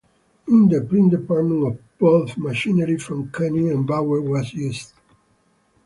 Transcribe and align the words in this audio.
In 0.47 0.67
the 0.67 0.81
print 0.81 1.11
department 1.11 1.63
of 1.67 1.79
both, 1.99 2.35
machinery 2.35 2.97
from 2.97 3.29
Koenig 3.29 3.71
and 3.71 3.85
Bauer 3.85 4.19
was 4.19 4.51
used. 4.51 4.93